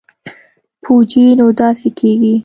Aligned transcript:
پوجي 0.83 1.25
نو 1.39 1.47
داسې 1.59 1.87
کېږي. 1.97 2.35